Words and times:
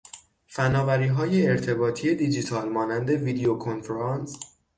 فنآوریهای 0.47 1.47
ارتباطی 1.47 2.15
دیجیتال 2.15 2.69
مانند 2.69 3.09
ویدیو 3.09 3.55
کنفرانس 3.57 4.39